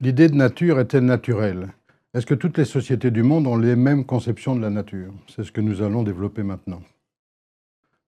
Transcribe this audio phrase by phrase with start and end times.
[0.00, 1.74] L'idée de nature est-elle naturelle?
[2.14, 5.12] Est-ce que toutes les sociétés du monde ont les mêmes conceptions de la nature?
[5.26, 6.82] C'est ce que nous allons développer maintenant.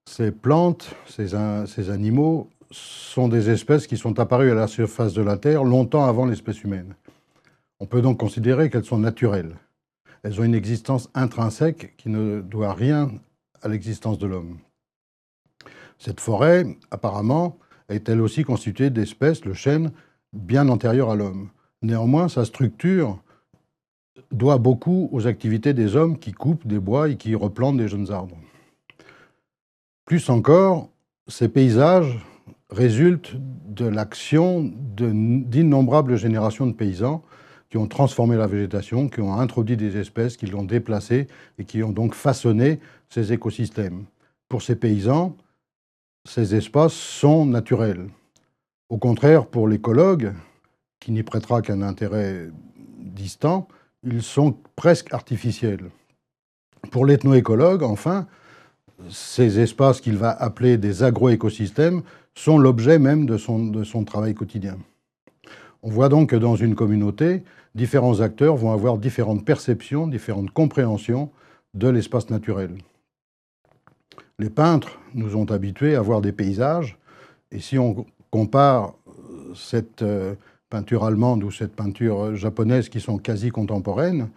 [0.09, 5.35] Ces plantes, ces, animaux, sont des espèces qui sont apparues à la surface de la
[5.35, 6.95] Terre longtemps avant l'espèce humaine.
[7.81, 9.57] On peut donc considérer qu'elles sont naturelles.
[10.23, 13.11] Elles ont une existence intrinsèque qui ne doit rien
[13.61, 14.59] à l'existence de l'homme.
[15.99, 19.91] Cette forêt, apparemment, est elle aussi constituée d'espèces, le chêne,
[20.31, 21.49] bien antérieures à l'homme?
[21.81, 23.21] Néanmoins, sa structure
[24.31, 28.11] doit beaucoup aux activités des hommes qui coupent des bois et qui replantent des jeunes
[28.11, 28.37] arbres.
[30.05, 30.89] Plus encore,
[31.27, 32.19] ces paysages
[32.69, 33.35] résultent
[33.67, 37.23] de l'action d'innombrables générations de paysans
[37.69, 41.27] qui ont transformé la végétation, qui ont introduit des espèces, qui l'ont déplacée
[41.57, 44.03] et qui ont donc façonné ces écosystèmes.
[44.49, 45.37] Pour ces paysans,
[46.27, 48.09] ces espaces sont naturels.
[48.89, 50.33] Au contraire, pour l'écologue,
[51.01, 52.47] qui n'y prêtera qu'un intérêt
[52.99, 53.67] distant,
[54.03, 55.89] ils sont presque artificiels.
[56.91, 58.27] Pour l'ethnoécologue, enfin,
[59.09, 62.03] ces espaces qu'il va appeler des agroécosystèmes
[62.35, 64.77] sont l'objet même de son, de son travail quotidien.
[65.83, 67.43] On voit donc que dans une communauté,
[67.75, 71.31] différents acteurs vont avoir différentes perceptions, différentes compréhensions
[71.73, 72.75] de l'espace naturel.
[74.37, 76.97] Les peintres nous ont habitués à voir des paysages,
[77.51, 78.93] et si on compare
[79.55, 80.35] cette euh,
[80.71, 84.29] peinture allemande ou cette peinture japonaise qui sont quasi contemporaines,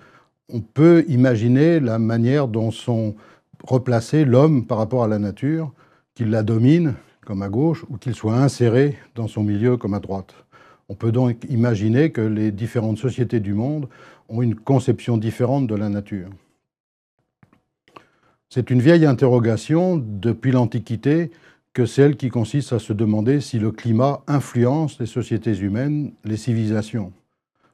[0.53, 3.15] on peut imaginer la manière dont sont
[3.63, 5.73] replacés l'homme par rapport à la nature,
[6.15, 10.01] qu'il la domine comme à gauche ou qu'il soit inséré dans son milieu comme à
[10.01, 10.35] droite.
[10.91, 13.89] On peut donc imaginer que les différentes sociétés du monde
[14.29, 16.29] ont une conception différente de la nature.
[18.51, 21.31] C'est une vieille interrogation depuis l'Antiquité
[21.75, 26.37] que celle qui consiste à se demander si le climat influence les sociétés humaines, les
[26.37, 27.13] civilisations.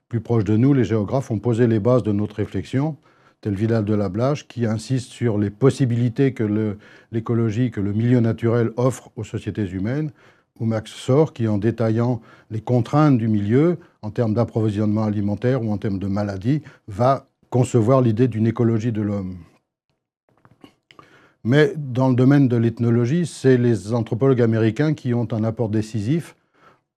[0.09, 2.97] Plus proche de nous, les géographes ont posé les bases de notre réflexion,
[3.43, 6.77] tel Vidal de la Blache, qui insiste sur les possibilités que
[7.13, 10.11] l'écologie, que le milieu naturel offre aux sociétés humaines,
[10.59, 12.21] ou Max Sor, qui, en détaillant
[12.51, 18.01] les contraintes du milieu en termes d'approvisionnement alimentaire ou en termes de maladies, va concevoir
[18.01, 19.37] l'idée d'une écologie de l'homme.
[21.45, 26.37] Mais dans le domaine de l'ethnologie, c'est les anthropologues américains qui ont un apport décisif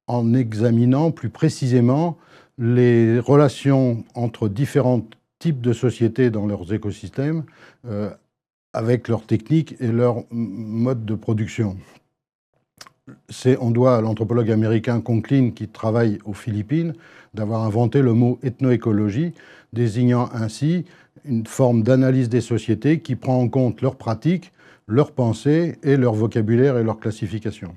[0.07, 2.17] en examinant plus précisément
[2.57, 5.05] les relations entre différents
[5.39, 7.43] types de sociétés dans leurs écosystèmes
[7.85, 8.09] euh,
[8.73, 11.77] avec leurs techniques et leurs modes de production.
[13.59, 16.93] On doit à l'anthropologue américain Conklin, qui travaille aux Philippines,
[17.33, 19.33] d'avoir inventé le mot ethnoécologie,
[19.73, 20.85] désignant ainsi
[21.25, 24.51] une forme d'analyse des sociétés qui prend en compte leurs pratiques,
[24.87, 27.75] leurs pensées et leur vocabulaire et leur classification.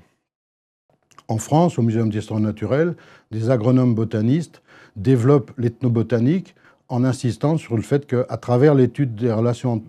[1.27, 2.95] En France, au Muséum d'histoire naturelle,
[3.31, 4.61] des agronomes botanistes
[4.95, 6.55] développent l'ethnobotanique
[6.89, 9.83] en insistant sur le fait qu'à travers l'étude des relations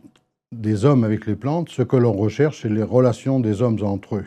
[0.50, 4.16] des hommes avec les plantes, ce que l'on recherche, c'est les relations des hommes entre
[4.16, 4.24] eux.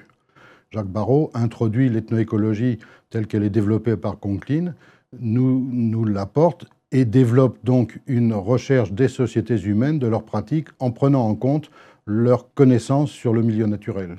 [0.70, 4.74] Jacques Barrault introduit l'ethnoécologie telle qu'elle est développée par Conklin,
[5.20, 10.92] nous, nous l'apporte et développe donc une recherche des sociétés humaines, de leurs pratiques, en
[10.92, 11.72] prenant en compte
[12.06, 14.18] leurs connaissances sur le milieu naturel.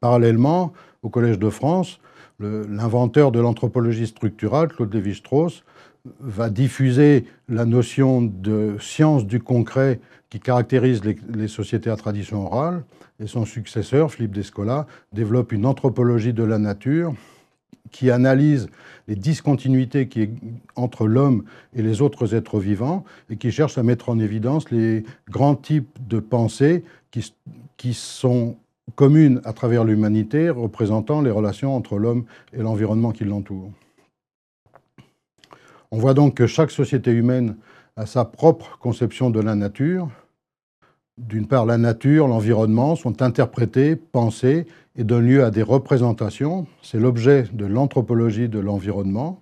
[0.00, 0.72] Parallèlement,
[1.02, 2.00] au Collège de France,
[2.38, 5.64] l'inventeur de l'anthropologie structurale, Claude Lévi-Strauss,
[6.20, 12.46] va diffuser la notion de science du concret qui caractérise les, les, sociétés à tradition
[12.46, 12.84] orale,
[13.20, 17.14] et son successeur, Philippe Descola, développe une anthropologie de la nature
[17.94, 18.66] qui analyse
[19.06, 20.08] les discontinuités
[20.74, 21.44] entre l'homme
[21.76, 25.96] et les autres êtres vivants et qui cherche à mettre en évidence les grands types
[26.08, 26.82] de pensées
[27.76, 28.56] qui sont
[28.96, 33.70] communes à travers l'humanité, représentant les relations entre l'homme et l'environnement qui l'entoure.
[35.92, 37.54] On voit donc que chaque société humaine
[37.96, 40.08] a sa propre conception de la nature,
[41.16, 44.66] d'une part, la nature, l'environnement sont interprétés, pensés
[44.96, 46.66] et donnent lieu à des représentations.
[46.82, 49.40] C'est l'objet de l'anthropologie de l'environnement.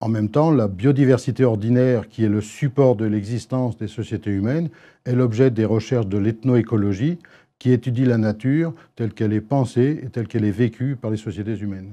[0.00, 4.68] En même temps, la biodiversité ordinaire, qui est le support de l'existence des sociétés humaines,
[5.06, 7.18] est l'objet des recherches de l'ethnoécologie,
[7.58, 11.16] qui étudie la nature telle qu'elle est pensée et telle qu'elle est vécue par les
[11.16, 11.88] sociétés humaines.